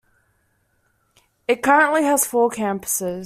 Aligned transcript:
It 1.47 1.61
currently 1.61 2.03
has 2.05 2.25
four 2.25 2.49
campuses. 2.49 3.19